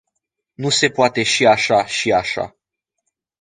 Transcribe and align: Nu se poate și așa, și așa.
Nu 0.53 0.69
se 0.69 0.89
poate 0.89 1.23
și 1.23 1.45
așa, 1.45 1.85
și 1.85 2.11
așa. 2.11 2.55